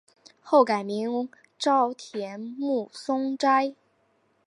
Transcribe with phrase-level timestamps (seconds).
[0.41, 1.29] 后改名
[1.59, 3.75] 沼田面松斋。